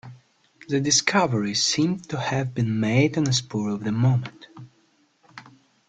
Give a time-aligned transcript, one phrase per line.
[0.69, 4.47] The discovery seemed to have been made on the spur of the moment.